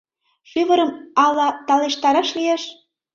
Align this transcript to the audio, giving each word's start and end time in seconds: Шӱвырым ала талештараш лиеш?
Шӱвырым 0.49 0.91
ала 1.25 1.47
талештараш 1.67 2.29
лиеш? 2.37 2.63